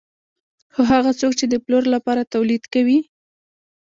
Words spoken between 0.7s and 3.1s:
خو هغه څوک چې د پلور لپاره تولید کوي